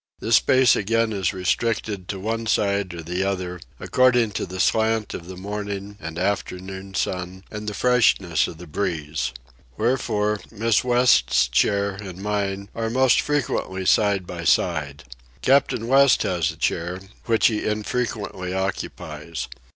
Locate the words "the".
3.03-3.23, 4.47-4.59, 5.27-5.37, 7.69-7.75, 8.57-8.65